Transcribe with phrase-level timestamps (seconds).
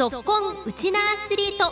[0.00, 1.70] ぞっこんウチナアスリート。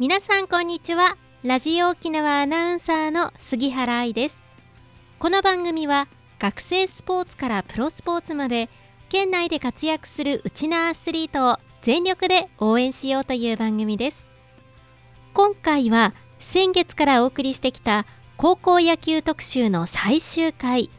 [0.00, 1.16] 皆さんこんにちは。
[1.44, 4.40] ラジオ沖縄アナウンサーの杉原愛です。
[5.20, 6.08] この番組は
[6.40, 8.68] 学生スポーツからプロスポーツまで
[9.08, 14.26] 県内で活躍するウチナアスリートを全力で応援しようという番組です。
[15.32, 18.04] 今回は先月からお送りしてきた
[18.36, 20.90] 高校野球特集の最終回。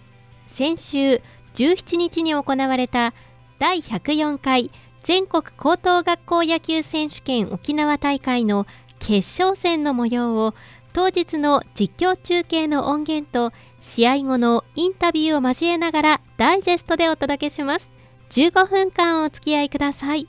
[0.59, 1.21] 先週
[1.53, 3.13] 17日に行われた
[3.59, 4.71] 第104回
[5.03, 8.67] 全国高等学校野球選手権沖縄大会の
[8.99, 10.53] 決勝戦の模様を
[10.91, 17.89] 当日の実況中継の音源と試合後のインタビューを交えながらダイジェストでお届けします。
[18.31, 20.27] 15分間お付き合いください。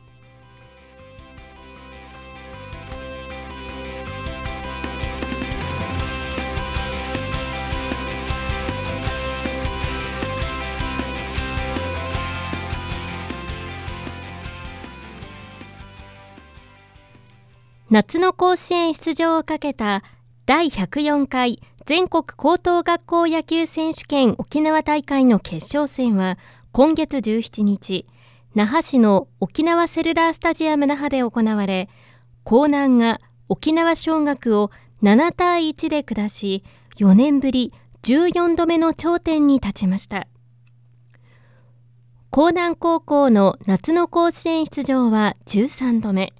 [17.90, 20.04] 夏の甲子園出場をかけた
[20.46, 26.38] 第104回全国高等学校野球選手権沖縄大会の決勝戦は
[26.70, 28.06] 今月17日
[28.54, 31.88] 那覇市の沖縄セルラースタジアム那覇で行われ
[32.46, 33.18] 江南が
[33.48, 34.70] 沖縄尚学を
[35.02, 36.62] 7対1で下し
[36.98, 37.72] 4年ぶり
[38.04, 40.28] 14度目の頂点に立ちました。
[42.32, 46.32] 江南高校の夏の甲子園出場は13度目。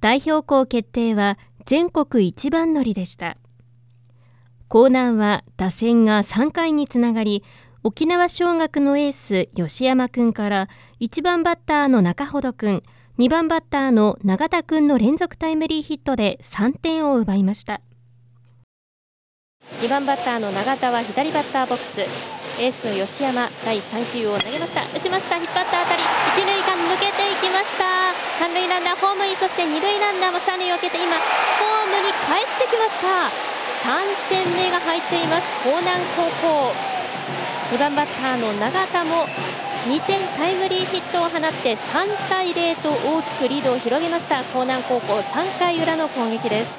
[0.00, 3.36] 代表校決定は全国一番乗りでした。
[4.72, 7.44] 江南は打線が3回につながり
[7.84, 10.68] 沖縄尚学のエース吉山君から
[11.00, 12.82] 1番バッターの中程君
[13.18, 17.80] 2番バッターの永田君の連続タイムリーヒットで3点を奪いました。
[19.80, 22.00] 2番バッターの永田は左バッターボックス。
[22.00, 24.82] エースの吉山第3球を投げました。
[24.96, 25.36] 打ちました。
[25.36, 26.02] 引っ張った当たり。
[26.36, 28.05] 一塁間抜けていきました
[28.38, 33.30] 三塁ランナーホームインそして二塁ランナーも三塁を受けて今ホームに帰ってきました。
[33.86, 35.46] 3点目が入っています。
[35.64, 36.72] 江南高校。
[37.72, 39.26] 2番バッターの永田も
[39.86, 44.40] 2点タイムリーヒットを放って3対0と大きくリードを広げました。
[44.40, 46.70] 江南高校3回裏の攻撃です。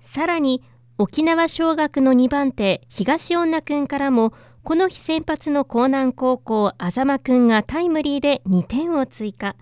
[0.00, 0.62] さらに
[1.00, 4.32] 沖縄尚学の2番手東恩納君からも
[4.64, 9.54] この日先発の江南高校あざま君がタイムリーで2点を追加。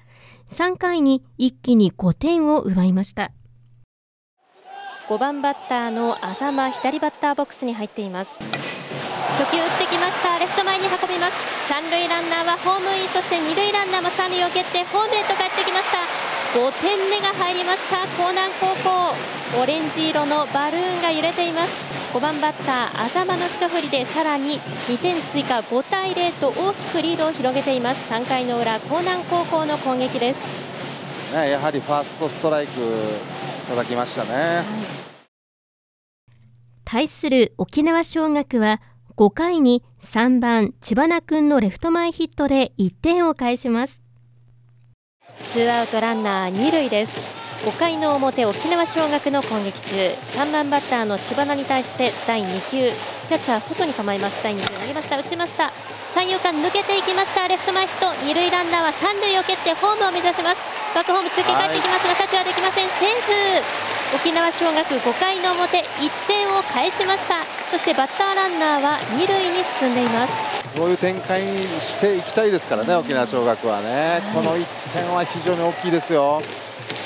[0.48, 3.32] 3回に一気に5点を奪いました。
[5.10, 8.30] 5番バッターのあざま左バッターボックスに入っています。
[9.36, 10.38] 初球打ってきました。
[10.38, 11.36] レフト前に運びます。
[11.68, 13.08] 三塁ランナーはホームイン。
[13.08, 16.25] そして二塁ランナーも三塁を蹴ってホームへと帰ってきました。
[16.54, 19.60] 5点目が入りました江南高校。
[19.62, 21.72] オレンジ色のバルーンが揺れています。
[22.12, 28.12] 5番バッター浅間の一振りでさらに2点追加5対0と大きくリードを広げています。
[28.12, 30.66] 3回の裏江南高校の攻撃です。
[31.32, 32.72] ね、やはりファーストストライク
[33.68, 34.64] 叩きましたね、はい、
[36.84, 38.80] 対する沖縄尚学は
[39.16, 44.02] 5回に3番千葉君のレフト前ヒットで1点を返します
[45.52, 47.12] ツーアウトランナー2塁です。
[47.64, 49.94] 5回の表沖縄尚学の攻撃中。
[50.36, 52.92] 3番バッターの知花に対して第2球。
[53.28, 54.42] キャッチャー外に構えます。
[54.42, 55.19] 第2球投げました。
[55.19, 55.72] 打ちました。
[56.14, 57.48] 三遊間抜けていきました。
[57.48, 58.12] レフト前ヒット。
[58.24, 60.60] 二塁ランナーは三塁を蹴ってホームを目指します。
[60.94, 62.88] バックホーム中継帰っていきますがタッチはできません。
[62.88, 63.60] セー
[64.12, 67.44] フ沖縄尚学5回の表1点を返しました。
[67.70, 70.32] そしてバッターランナーは二塁に進んでいます
[70.76, 76.42] そういう展開にしていきたいですからね、沖縄尚学はね、この1点は非常に大きいですよ。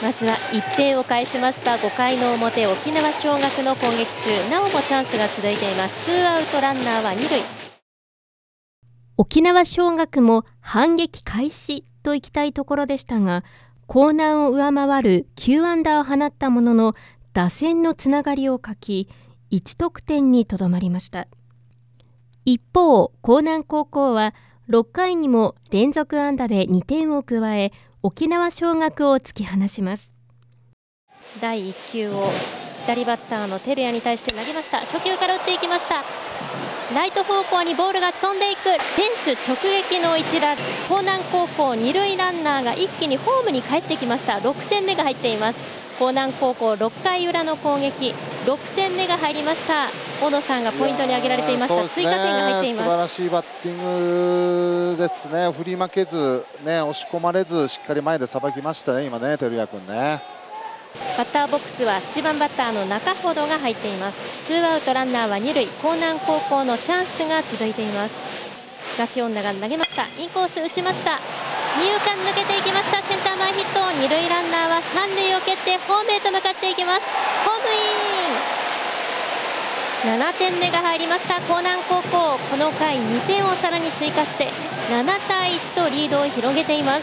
[0.02, 4.50] まずは1点を返しました5回の表沖縄尚学の攻撃中。
[4.50, 6.04] なおもチャンスが続いています。
[6.04, 7.42] ツーアウトランナーは2塁。
[9.16, 13.44] 沖縄尚学も反撃開始といきたいところでしたが
[13.86, 16.94] 江南を上回る9アンダーを放ったものの
[17.34, 19.06] 打線のつながりを欠
[19.48, 21.28] き1得点にとどまりました
[22.52, 24.34] 一方江南高校は
[24.68, 27.70] 6回にも連続安打で2点を加え
[28.02, 30.12] 沖縄尚学を突き放します。
[31.40, 32.24] 第1球を
[32.86, 34.80] 左バッターの照屋に対して投げました。
[34.80, 36.02] 初球から打っていきました。
[36.92, 38.62] ライト方向にボールが飛んでいく。
[38.62, 40.54] フェンス直撃の一打。
[40.54, 44.38] 江南高校二塁ランナーが一気にホームに帰ってきました。
[44.38, 45.79] 6点目が入っています。
[46.00, 48.14] 江南高校6回裏の攻撃。
[48.46, 49.88] 6点目が入りました。
[50.24, 52.84] 大野さんがポイントに挙げられていました、ね、追加点が入っています。
[52.84, 55.52] 素晴らしいバッティングですね。
[55.52, 60.22] 振り負けずね押し込まれずしっかり前でさばきましたね今ね照屋君ね。
[61.18, 64.18] バッターボックスは1番バッターの中ほどが入っています。
[64.46, 65.64] ツーアウトランナーは2塁。
[65.64, 68.14] 江南高校のチャンスが続いています。
[68.94, 70.06] 東恩納が投げました。
[70.18, 71.18] インコース打ちました。
[71.78, 72.99] 二遊間抜けていきました
[73.60, 77.02] センター前ヒット二塁ランナーは三塁を蹴ってホームへと向かっていきます。
[77.44, 77.68] ホーム
[80.16, 80.18] イン。
[80.18, 82.38] 7点目が入りました江南高校。
[82.50, 84.48] この回2点をさらに追加して
[84.90, 87.02] 7対1とリードを広げています。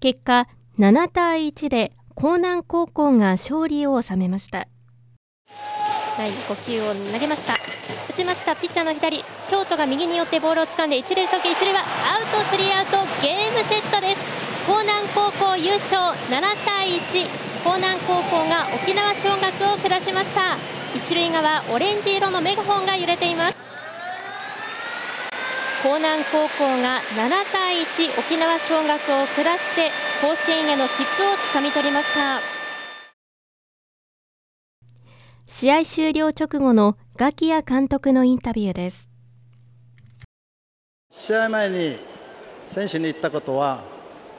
[0.00, 0.46] 結果
[0.78, 4.68] 7対1で江南高校が勝利を収めました。
[6.16, 7.75] 第5球を投げました。
[8.08, 9.18] 打ちましたピッチャーの左。
[9.18, 11.50] ショートが右に寄ってボールを掴んで一塁送球。
[11.50, 14.20] 一塁はアウトスリーアウトゲームセットです。
[14.68, 16.16] 江南高校優勝。
[16.28, 17.26] 7対1
[17.66, 20.56] 江南高校が沖縄尚学を下しました。
[20.94, 23.56] 一塁側オレンジ色のメガホンが揺れています。
[25.84, 32.55] 江南高校が7対1沖縄尚学を下して甲子園への切符をつかみ取りました。
[35.48, 39.08] 試合終了直後のガキヤ監督のインタビューです。
[41.12, 41.98] 試合前に
[42.64, 43.84] 選手に言ったことは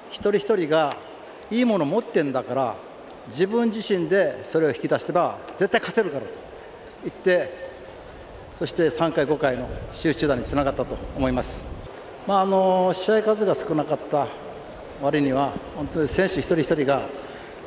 [0.10, 0.98] 一人一人が
[1.50, 2.76] いいもの持ってんだから
[3.30, 6.34] 自分自身でそれを引き出せば絶対勝てるからと
[7.04, 7.54] 言って
[8.56, 11.70] そして3回、5回の集中打につながったと思います、
[12.28, 14.28] まあ、あの試合数が少なかった
[15.02, 17.08] 割には本当に選手一人一人が、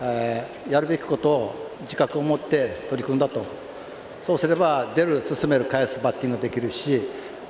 [0.01, 3.45] えー、やるべきことを自覚を持って取り組んだと。
[4.21, 7.01] そうすれば出る、進める、返すバッティングができるし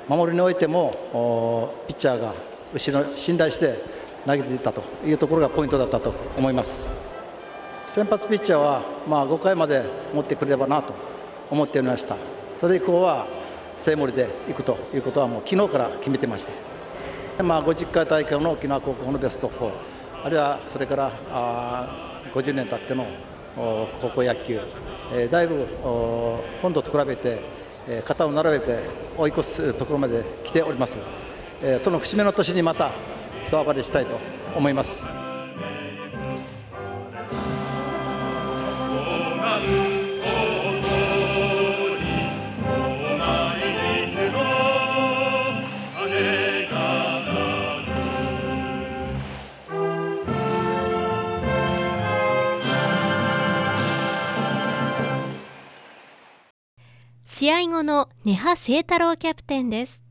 [0.08, 2.35] 守りにおいてもピッチャーが
[2.73, 3.79] 後ろ信頼して
[4.25, 6.91] 投げていったというところがポイントだったと思います。
[7.87, 9.82] 先発ピッチャーは、まあ、5回まで
[10.14, 10.94] 持ってくれればなと
[11.50, 12.17] 思っておりました。
[12.61, 13.26] それ以降は
[13.79, 16.53] 生盛でいくということはもう昨日から決めてまして、
[17.43, 19.73] まあ、50回大会の沖縄高校のベスト4
[20.23, 23.06] あるいはそれからあ50年経っての
[24.00, 24.61] 高校野球、
[25.12, 25.67] え、だいぶ
[26.62, 27.40] 本土と比べて、
[27.88, 28.78] えー、肩を並べて
[29.17, 30.99] 追い越すところまで来ております、
[31.62, 32.93] え、その節目の年にまた
[33.44, 34.19] 総暴れしたいと
[34.55, 35.30] 思います。
[57.40, 60.02] 試合後の根葉清太郎キャプテンです。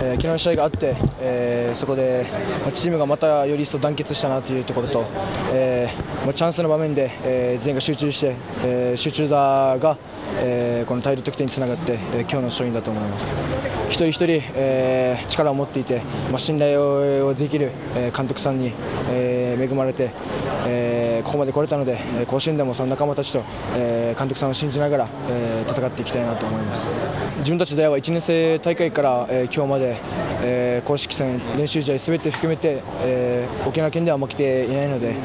[0.00, 2.24] えー、昨日の試合があって、えー、そこで、
[2.62, 5.04] まあ、チームがまたより一層団結したなというところと、
[5.52, 9.98] えーまあ、チャンスの場面で、えー、全員が集中して、えー、集中打が、
[10.38, 13.26] えー、この大量得点につながって、えー、今日の勝因だと思います。
[13.88, 16.80] 一人一人、えー、力を持っていて、まあ、信頼
[17.26, 18.72] をできる、えー、監督さんに、
[19.10, 20.12] えー、恵まれて、
[20.68, 20.95] えー、
[21.26, 23.42] ここまで来れたので甲子園でもその仲間たちと、
[23.74, 26.88] え、監督さんを信じながら、え、戦っていきたいなと思います。
[27.38, 29.96] 自分たちでは1年生大会から、え、今日まで、
[30.44, 35.16] え、公式戦練習試合すべて含めて、え、沖縄県では負けていないので、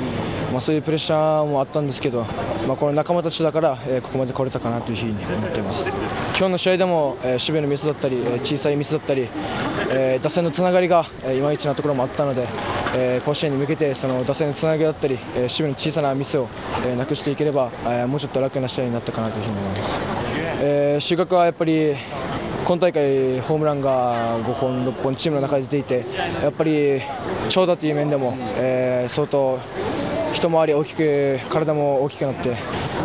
[0.51, 2.25] まあ、そういうプレッシャーもあったんですけど、
[2.68, 5.88] まあ、この仲間たちだから、え、ここまで来れたかなというふうに思っています。
[6.36, 9.30] 今日の試合でも、え、守備のミスだったり、小さいミスだったり、
[9.92, 12.48] え、打線のつながりが、いまいちなところもあったので、
[12.94, 16.48] えー、甲子園に向けてその打線のつなぎだったり、えー、守備の小さなミスを、
[16.86, 20.00] えー、なくしていければ、えー、もうちょっと楽な試合になったかなというふうに思います、
[20.62, 21.96] えー、収穫はやっぱり
[22.65, 26.06] 今大会ホームランが5本、6本チームの中で出ていて
[26.42, 27.01] やっぱり
[27.50, 29.60] 長打という面でも、えー、相当
[30.34, 32.56] 一回り大きく体も大きくなって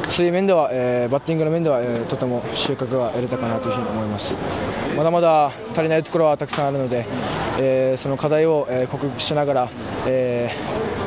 [0.09, 4.37] そういう面では、えー、バッティングの面では、えー、とても収穫が得れたかなというふうに思います。
[4.97, 7.04] まだまだ足りないところはたくさんあるので、
[7.59, 9.71] えー、その課題を、えー、克服しながら、
[10.06, 10.50] え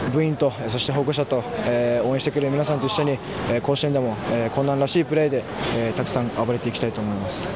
[0.10, 3.12] ー、部員とそして保護者と、えー、応援してくれる皆さんと一緒に、
[3.50, 5.44] えー、甲子園でも、えー、困難らしいプレーで、
[5.78, 7.48] えー、たくさん暴れていきたいと思います。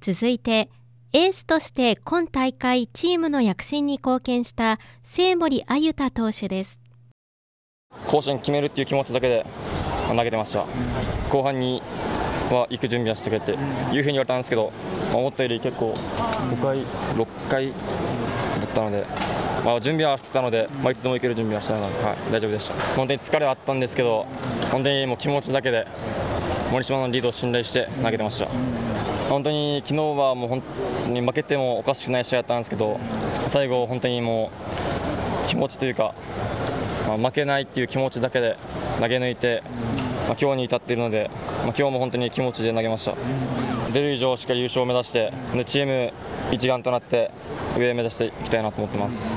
[0.00, 0.70] 続いて
[1.12, 6.78] エースとして今大会チームの躍進に貢献した清森あゆた投手です。
[8.06, 9.44] 甲子園決めるっていう気持ちだけで
[10.08, 10.66] 投げてました。
[11.28, 11.82] 後半に
[12.52, 14.72] は行く準備はしてくれていうふうに言われたんですけど
[15.12, 17.74] 思ったより結構5回6回だ
[18.66, 19.04] ったので
[19.64, 22.74] まあ、準備はしてたので、まあ、いつでも行ける準備はしたので、はい、大丈夫でした。
[22.96, 24.26] 本当に疲れはあったんですけど
[24.70, 25.86] 本当にもう気持ちだけで
[26.70, 28.48] 森島のリードを信頼して投げてました
[29.30, 30.62] 本当に昨日はもう本
[31.04, 32.98] 当に負けてもおかしくない試合だったんですけど
[33.48, 34.50] 最後、本当にも
[35.44, 36.14] う気持ちというか、
[37.06, 38.56] まあ、負けないっていう気持ちだけで
[39.00, 39.62] 投げ抜いて、
[40.26, 43.14] まあ、今日に至っているので、まあ、今日も本当に気持ちで投げました
[43.92, 45.32] 出る以上しっかり優勝を目指して
[45.64, 46.12] チーム
[46.50, 47.30] 一丸となって
[47.78, 49.36] 上を目指していきたいなと思ってます。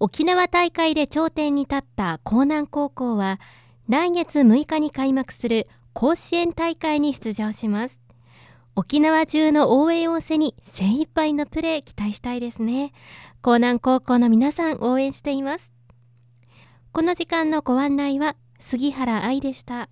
[0.00, 3.40] 沖縄大会で頂点に立った江南高校は
[3.88, 5.66] 来月6日に開幕する
[6.00, 8.00] 甲子園大会に出場します。
[8.76, 12.92] 沖縄中の応援を背に精一杯のプレー期待したいですね。
[13.44, 15.72] 江南高校の皆さん応援しています。
[16.92, 19.88] この時間のご案内は杉原愛でした。